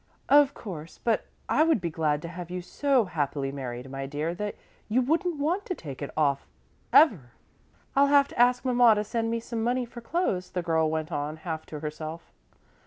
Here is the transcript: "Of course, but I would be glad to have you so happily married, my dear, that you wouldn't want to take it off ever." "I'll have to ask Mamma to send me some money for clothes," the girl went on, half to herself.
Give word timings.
"Of 0.29 0.55
course, 0.55 0.99
but 1.03 1.27
I 1.47 1.61
would 1.61 1.79
be 1.79 1.91
glad 1.91 2.23
to 2.23 2.27
have 2.27 2.49
you 2.49 2.63
so 2.63 3.05
happily 3.05 3.51
married, 3.51 3.91
my 3.91 4.07
dear, 4.07 4.33
that 4.33 4.55
you 4.89 4.99
wouldn't 4.99 5.37
want 5.37 5.63
to 5.67 5.75
take 5.75 6.01
it 6.01 6.09
off 6.17 6.47
ever." 6.91 7.33
"I'll 7.95 8.07
have 8.07 8.27
to 8.29 8.39
ask 8.39 8.65
Mamma 8.65 8.95
to 8.95 9.03
send 9.03 9.29
me 9.29 9.39
some 9.39 9.63
money 9.63 9.85
for 9.85 10.01
clothes," 10.01 10.49
the 10.49 10.63
girl 10.63 10.89
went 10.89 11.11
on, 11.11 11.37
half 11.37 11.67
to 11.67 11.81
herself. 11.81 12.31